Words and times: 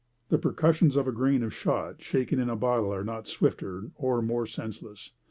The 0.29 0.39
percussions 0.39 0.95
of 0.95 1.07
a 1.07 1.11
grain 1.11 1.43
of 1.43 1.53
shot 1.53 2.01
shaken 2.01 2.39
in 2.39 2.49
a 2.49 2.55
bottle 2.55 2.91
are 2.91 3.03
not 3.03 3.27
swifter 3.27 3.91
or 3.95 4.19
more 4.23 4.47
senseless. 4.47 5.11